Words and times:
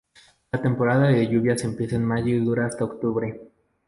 La 0.51 0.59
temporada 0.59 1.09
de 1.09 1.27
lluvias 1.27 1.63
empieza 1.63 1.95
en 1.95 2.03
mayo 2.03 2.29
y 2.33 2.43
dura 2.43 2.65
hasta 2.65 2.85
octubre. 2.85 3.39